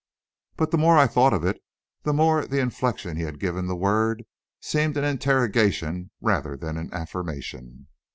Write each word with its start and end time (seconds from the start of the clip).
But 0.57 0.71
the 0.71 0.79
more 0.79 0.97
I 0.97 1.05
thought 1.05 1.31
of 1.31 1.45
it, 1.45 1.61
the 2.05 2.11
more 2.11 2.47
the 2.47 2.57
inflection 2.59 3.17
he 3.17 3.21
had 3.21 3.39
given 3.39 3.67
that 3.67 3.75
word 3.75 4.25
seemed 4.59 4.97
an 4.97 5.03
interrogation 5.03 6.09
rather 6.19 6.57
than 6.57 6.75
an 6.75 6.91
affirmation. 6.91 7.85